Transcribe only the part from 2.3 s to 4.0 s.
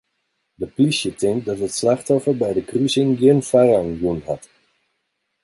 by de krusing gjin foarrang